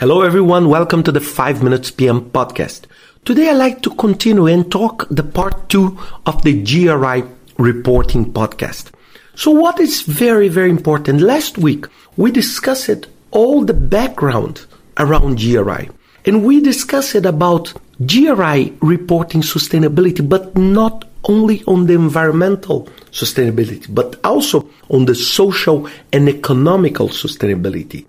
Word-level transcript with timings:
Hello 0.00 0.22
everyone, 0.22 0.70
welcome 0.70 1.02
to 1.02 1.12
the 1.12 1.20
5 1.20 1.62
Minutes 1.62 1.90
PM 1.90 2.30
podcast. 2.30 2.86
Today 3.26 3.50
I'd 3.50 3.58
like 3.58 3.82
to 3.82 3.90
continue 3.96 4.46
and 4.46 4.72
talk 4.72 5.06
the 5.10 5.22
part 5.22 5.68
2 5.68 5.98
of 6.24 6.42
the 6.42 6.54
GRI 6.62 7.22
reporting 7.58 8.32
podcast. 8.32 8.92
So 9.34 9.50
what 9.50 9.78
is 9.78 10.00
very, 10.00 10.48
very 10.48 10.70
important? 10.70 11.20
Last 11.20 11.58
week 11.58 11.84
we 12.16 12.30
discussed 12.30 13.08
all 13.30 13.62
the 13.62 13.74
background 13.74 14.64
around 14.96 15.36
GRI 15.36 15.90
and 16.24 16.46
we 16.46 16.62
discussed 16.62 17.26
about 17.26 17.74
GRI 18.06 18.72
reporting 18.80 19.42
sustainability, 19.42 20.26
but 20.26 20.56
not 20.56 21.04
only 21.24 21.62
on 21.64 21.84
the 21.84 21.92
environmental 21.92 22.88
sustainability, 23.10 23.86
but 23.94 24.18
also 24.24 24.66
on 24.88 25.04
the 25.04 25.14
social 25.14 25.86
and 26.10 26.26
economical 26.26 27.10
sustainability. 27.10 28.06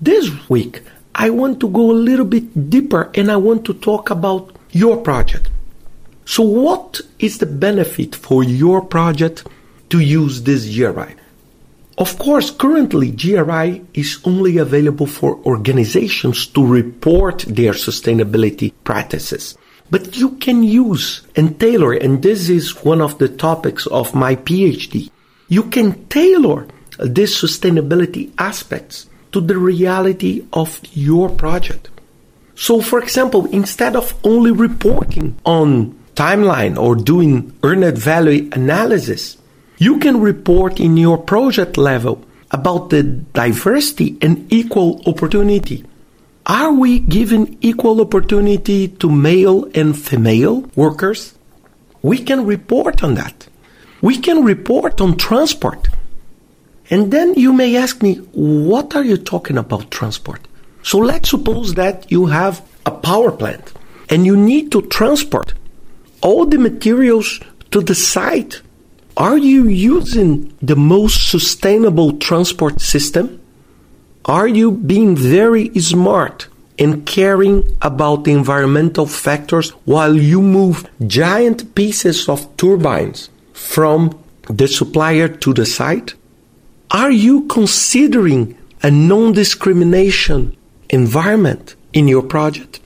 This 0.00 0.30
week, 0.48 0.82
I 1.18 1.30
want 1.30 1.60
to 1.60 1.68
go 1.70 1.90
a 1.90 2.02
little 2.08 2.26
bit 2.26 2.68
deeper 2.68 3.10
and 3.14 3.32
I 3.32 3.36
want 3.36 3.64
to 3.64 3.72
talk 3.72 4.10
about 4.10 4.54
your 4.72 4.98
project. 4.98 5.48
So, 6.26 6.42
what 6.42 7.00
is 7.18 7.38
the 7.38 7.46
benefit 7.46 8.14
for 8.14 8.44
your 8.44 8.82
project 8.84 9.46
to 9.88 9.98
use 9.98 10.42
this 10.42 10.66
GRI? 10.76 11.14
Of 11.96 12.18
course, 12.18 12.50
currently 12.50 13.12
GRI 13.12 13.82
is 13.94 14.20
only 14.26 14.58
available 14.58 15.06
for 15.06 15.36
organizations 15.46 16.46
to 16.48 16.66
report 16.66 17.46
their 17.48 17.72
sustainability 17.72 18.74
practices. 18.84 19.56
But 19.90 20.18
you 20.18 20.32
can 20.32 20.62
use 20.62 21.22
and 21.34 21.58
tailor, 21.58 21.94
and 21.94 22.22
this 22.22 22.50
is 22.50 22.84
one 22.84 23.00
of 23.00 23.16
the 23.16 23.28
topics 23.28 23.86
of 23.86 24.14
my 24.14 24.36
PhD. 24.36 25.08
You 25.48 25.62
can 25.62 26.06
tailor 26.08 26.66
these 26.98 27.34
sustainability 27.34 28.32
aspects 28.36 29.06
to 29.36 29.42
the 29.42 29.58
reality 29.58 30.42
of 30.54 30.80
your 30.94 31.28
project. 31.28 31.90
So, 32.54 32.80
for 32.80 33.02
example, 33.02 33.44
instead 33.52 33.94
of 33.94 34.14
only 34.24 34.50
reporting 34.50 35.36
on 35.44 35.92
timeline 36.14 36.78
or 36.78 36.96
doing 36.96 37.52
earned 37.62 37.98
value 37.98 38.48
analysis, 38.52 39.36
you 39.76 39.98
can 39.98 40.22
report 40.22 40.80
in 40.80 40.96
your 40.96 41.18
project 41.18 41.76
level 41.76 42.24
about 42.50 42.88
the 42.88 43.02
diversity 43.02 44.16
and 44.22 44.50
equal 44.50 45.02
opportunity. 45.06 45.84
Are 46.46 46.72
we 46.72 47.00
giving 47.00 47.58
equal 47.60 48.00
opportunity 48.00 48.88
to 48.88 49.10
male 49.10 49.68
and 49.74 49.92
female 49.94 50.64
workers? 50.74 51.34
We 52.00 52.16
can 52.24 52.46
report 52.46 53.02
on 53.04 53.16
that. 53.16 53.48
We 54.00 54.16
can 54.16 54.44
report 54.44 55.02
on 55.02 55.18
transport. 55.18 55.85
And 56.90 57.10
then 57.10 57.34
you 57.34 57.52
may 57.52 57.76
ask 57.76 58.02
me, 58.02 58.16
what 58.32 58.94
are 58.94 59.04
you 59.04 59.16
talking 59.16 59.58
about 59.58 59.90
transport? 59.90 60.46
So 60.82 60.98
let's 60.98 61.30
suppose 61.30 61.74
that 61.74 62.10
you 62.10 62.26
have 62.26 62.62
a 62.84 62.92
power 62.92 63.32
plant 63.32 63.72
and 64.08 64.24
you 64.24 64.36
need 64.36 64.70
to 64.72 64.82
transport 64.82 65.54
all 66.20 66.46
the 66.46 66.58
materials 66.58 67.40
to 67.72 67.80
the 67.80 67.94
site. 67.94 68.60
Are 69.16 69.38
you 69.38 69.66
using 69.66 70.54
the 70.62 70.76
most 70.76 71.30
sustainable 71.30 72.18
transport 72.18 72.80
system? 72.80 73.40
Are 74.26 74.46
you 74.46 74.70
being 74.70 75.16
very 75.16 75.76
smart 75.80 76.48
and 76.78 77.06
caring 77.06 77.64
about 77.82 78.24
the 78.24 78.32
environmental 78.32 79.06
factors 79.06 79.70
while 79.86 80.14
you 80.14 80.42
move 80.42 80.88
giant 81.06 81.74
pieces 81.74 82.28
of 82.28 82.56
turbines 82.56 83.30
from 83.54 84.16
the 84.48 84.68
supplier 84.68 85.28
to 85.28 85.54
the 85.54 85.66
site? 85.66 86.14
Are 86.90 87.10
you 87.10 87.46
considering 87.46 88.56
a 88.82 88.90
non 88.90 89.32
discrimination 89.32 90.56
environment 90.88 91.74
in 91.92 92.06
your 92.06 92.22
project? 92.22 92.80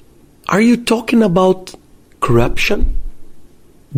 Are 0.49 0.61
you 0.61 0.77
talking 0.79 1.23
about 1.23 1.75
corruption? 2.21 2.97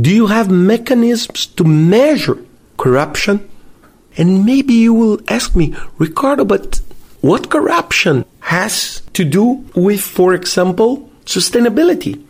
Do 0.00 0.10
you 0.10 0.26
have 0.26 0.50
mechanisms 0.50 1.46
to 1.46 1.64
measure 1.64 2.38
corruption? 2.78 3.48
And 4.16 4.44
maybe 4.44 4.74
you 4.74 4.92
will 4.92 5.20
ask 5.28 5.54
me, 5.54 5.74
Ricardo, 5.98 6.44
but 6.44 6.80
what 7.20 7.50
corruption 7.50 8.24
has 8.40 9.02
to 9.12 9.24
do 9.24 9.64
with, 9.74 10.00
for 10.00 10.34
example, 10.34 11.10
sustainability? 11.24 12.22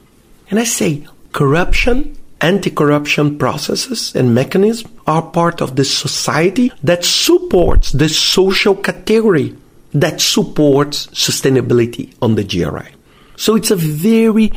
And 0.51 0.61
I 0.61 0.65
say, 0.65 1.07
corruption 1.33 2.17
anti-corruption 2.43 3.39
processes 3.39 4.15
and 4.15 4.35
mechanisms 4.35 4.93
are 5.07 5.23
part 5.23 5.63
of 5.63 5.77
the 5.77 5.85
society 5.85 6.71
that 6.83 7.05
supports 7.05 7.93
the 7.93 8.09
social 8.09 8.75
category 8.75 9.57
that 9.93 10.21
supports 10.21 11.07
sustainability 11.09 12.15
on 12.21 12.35
the 12.35 12.45
GRI. 12.45 12.89
So 13.37 13.57
it's 13.57 13.71
a 13.71 13.77
very 13.77 14.53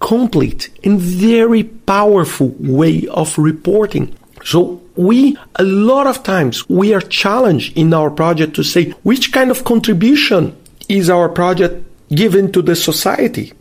complete 0.00 0.70
and 0.82 1.00
very 1.00 1.64
powerful 1.64 2.54
way 2.58 3.06
of 3.08 3.38
reporting. 3.38 4.16
So 4.44 4.82
we, 4.96 5.36
a 5.56 5.62
lot 5.62 6.06
of 6.06 6.22
times, 6.24 6.68
we 6.68 6.92
are 6.92 7.00
challenged 7.00 7.76
in 7.78 7.94
our 7.94 8.10
project 8.10 8.54
to 8.56 8.64
say 8.64 8.90
which 9.04 9.32
kind 9.32 9.50
of 9.50 9.64
contribution 9.64 10.56
is 10.88 11.08
our 11.08 11.28
project 11.28 11.84
given 12.14 12.52
to 12.52 12.62
the 12.62 12.74
society. 12.74 13.52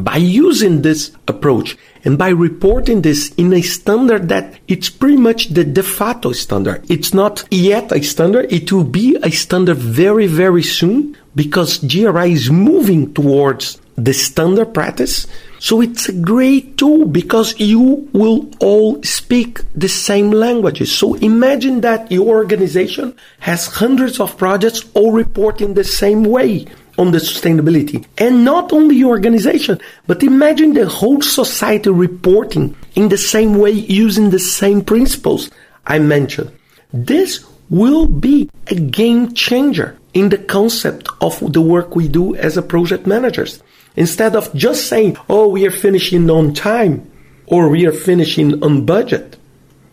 By 0.00 0.16
using 0.16 0.82
this 0.82 1.12
approach 1.28 1.76
and 2.04 2.18
by 2.18 2.30
reporting 2.30 3.02
this 3.02 3.32
in 3.34 3.52
a 3.52 3.62
standard 3.62 4.28
that 4.28 4.58
it's 4.66 4.90
pretty 4.90 5.18
much 5.18 5.48
the 5.48 5.64
de 5.64 5.82
facto 5.82 6.32
standard. 6.32 6.84
It's 6.90 7.14
not 7.14 7.44
yet 7.50 7.92
a 7.92 8.02
standard. 8.02 8.52
It 8.52 8.72
will 8.72 8.84
be 8.84 9.16
a 9.22 9.30
standard 9.30 9.76
very, 9.76 10.26
very 10.26 10.62
soon 10.62 11.16
because 11.34 11.78
GRI 11.78 12.32
is 12.32 12.50
moving 12.50 13.14
towards 13.14 13.80
the 13.96 14.12
standard 14.12 14.74
practice. 14.74 15.26
So 15.58 15.80
it's 15.80 16.08
a 16.08 16.12
great 16.12 16.76
tool 16.76 17.04
because 17.06 17.58
you 17.60 18.08
will 18.12 18.50
all 18.58 19.02
speak 19.04 19.60
the 19.74 19.88
same 19.88 20.30
languages. 20.30 20.90
So 20.90 21.14
imagine 21.14 21.82
that 21.82 22.10
your 22.10 22.26
organization 22.26 23.14
has 23.40 23.66
hundreds 23.66 24.18
of 24.18 24.36
projects 24.36 24.84
all 24.94 25.12
reporting 25.12 25.74
the 25.74 25.84
same 25.84 26.24
way 26.24 26.66
on 27.02 27.10
the 27.10 27.18
sustainability. 27.18 28.06
And 28.16 28.44
not 28.44 28.72
only 28.72 28.96
your 28.96 29.10
organization, 29.10 29.80
but 30.06 30.22
imagine 30.22 30.72
the 30.72 30.88
whole 30.88 31.20
society 31.20 31.90
reporting 31.90 32.76
in 32.94 33.08
the 33.08 33.18
same 33.18 33.58
way 33.58 33.72
using 33.72 34.30
the 34.30 34.38
same 34.38 34.82
principles 34.82 35.50
I 35.84 35.98
mentioned. 35.98 36.50
This 36.92 37.44
will 37.68 38.06
be 38.06 38.48
a 38.68 38.76
game 38.76 39.34
changer 39.34 39.98
in 40.14 40.28
the 40.28 40.38
concept 40.38 41.08
of 41.20 41.52
the 41.52 41.60
work 41.60 41.96
we 41.96 42.06
do 42.06 42.36
as 42.36 42.56
a 42.56 42.62
project 42.62 43.06
managers. 43.06 43.62
Instead 43.96 44.36
of 44.36 44.54
just 44.54 44.86
saying, 44.86 45.16
oh, 45.28 45.48
we 45.48 45.66
are 45.66 45.70
finishing 45.84 46.30
on 46.30 46.54
time 46.54 47.10
or 47.46 47.68
we 47.68 47.84
are 47.86 47.92
finishing 47.92 48.62
on 48.62 48.86
budget, 48.86 49.36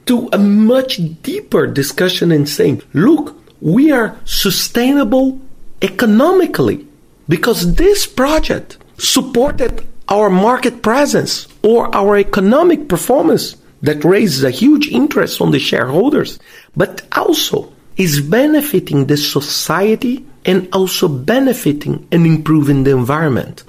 to 0.05 0.29
a 0.31 0.37
much 0.37 0.99
deeper 1.21 1.67
discussion 1.67 2.31
and 2.31 2.47
saying, 2.47 2.81
look, 2.93 3.35
we 3.61 3.91
are 3.91 4.17
sustainable 4.25 5.39
economically 5.81 6.87
because 7.29 7.75
this 7.75 8.05
project 8.05 8.77
supported 8.97 9.87
our 10.09 10.29
market 10.29 10.81
presence 10.81 11.47
or 11.63 11.95
our 11.95 12.17
economic 12.17 12.89
performance 12.89 13.55
that 13.81 14.03
raises 14.03 14.43
a 14.43 14.51
huge 14.51 14.87
interest 14.89 15.39
on 15.39 15.51
the 15.51 15.59
shareholders, 15.59 16.39
but 16.75 17.03
also 17.15 17.71
is 17.95 18.19
benefiting 18.19 19.05
the 19.05 19.15
society 19.15 20.25
and 20.43 20.67
also 20.73 21.07
benefiting 21.07 22.07
and 22.11 22.25
improving 22.25 22.83
the 22.83 22.91
environment. 22.91 23.63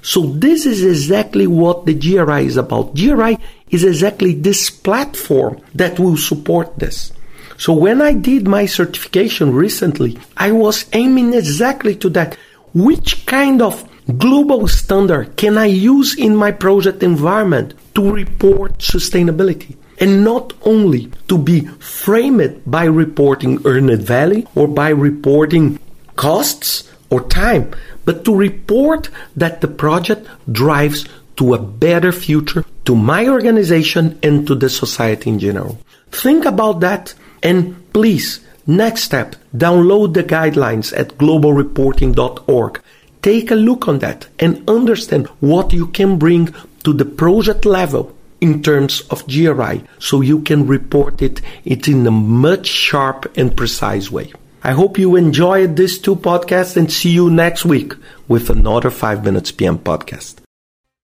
So 0.00 0.26
this 0.26 0.66
is 0.66 0.84
exactly 0.84 1.46
what 1.46 1.86
the 1.86 1.94
GRI 1.94 2.46
is 2.46 2.56
about. 2.56 2.94
GRI 2.94 3.38
is 3.70 3.84
exactly 3.84 4.34
this 4.34 4.70
platform 4.70 5.60
that 5.74 5.98
will 5.98 6.16
support 6.16 6.78
this. 6.78 7.12
So 7.56 7.72
when 7.72 8.02
I 8.02 8.12
did 8.12 8.48
my 8.48 8.66
certification 8.66 9.54
recently, 9.54 10.18
I 10.36 10.52
was 10.52 10.86
aiming 10.92 11.34
exactly 11.34 11.94
to 11.96 12.08
that 12.10 12.36
which 12.74 13.24
kind 13.26 13.62
of 13.62 13.88
global 14.18 14.68
standard 14.68 15.36
can 15.36 15.56
I 15.56 15.66
use 15.66 16.18
in 16.18 16.36
my 16.36 16.52
project 16.52 17.02
environment 17.02 17.74
to 17.94 18.12
report 18.12 18.78
sustainability? 18.78 19.76
And 19.98 20.24
not 20.24 20.52
only 20.62 21.10
to 21.28 21.38
be 21.38 21.60
framed 21.78 22.62
by 22.66 22.84
reporting 22.84 23.64
earned 23.64 24.02
value 24.02 24.44
or 24.56 24.66
by 24.66 24.88
reporting 24.88 25.78
costs 26.16 26.90
or 27.10 27.22
time, 27.28 27.70
but 28.04 28.24
to 28.24 28.34
report 28.34 29.08
that 29.36 29.60
the 29.60 29.68
project 29.68 30.28
drives 30.50 31.06
to 31.36 31.54
a 31.54 31.58
better 31.58 32.12
future 32.12 32.64
to 32.84 32.94
my 32.94 33.28
organization 33.28 34.18
and 34.22 34.46
to 34.46 34.54
the 34.54 34.68
society 34.68 35.30
in 35.30 35.38
general. 35.38 35.78
Think 36.10 36.44
about 36.44 36.80
that 36.80 37.14
and 37.42 37.92
please 37.92 38.40
Next 38.66 39.02
step, 39.02 39.36
download 39.54 40.14
the 40.14 40.24
guidelines 40.24 40.96
at 40.96 41.18
globalreporting.org. 41.18 42.82
Take 43.20 43.50
a 43.50 43.54
look 43.54 43.88
on 43.88 43.98
that 43.98 44.26
and 44.38 44.68
understand 44.68 45.26
what 45.40 45.72
you 45.72 45.86
can 45.88 46.18
bring 46.18 46.54
to 46.84 46.92
the 46.92 47.04
project 47.04 47.64
level 47.64 48.14
in 48.40 48.62
terms 48.62 49.00
of 49.10 49.26
GRI 49.26 49.84
so 49.98 50.20
you 50.20 50.40
can 50.40 50.66
report 50.66 51.22
it, 51.22 51.40
it 51.64 51.88
in 51.88 52.06
a 52.06 52.10
much 52.10 52.66
sharp 52.66 53.32
and 53.36 53.56
precise 53.56 54.10
way. 54.10 54.32
I 54.62 54.72
hope 54.72 54.98
you 54.98 55.16
enjoyed 55.16 55.76
these 55.76 55.98
two 55.98 56.16
podcasts 56.16 56.76
and 56.76 56.90
see 56.90 57.10
you 57.10 57.30
next 57.30 57.66
week 57.66 57.92
with 58.28 58.48
another 58.48 58.90
5 58.90 59.24
Minutes 59.24 59.52
PM 59.52 59.78
podcast. 59.78 60.43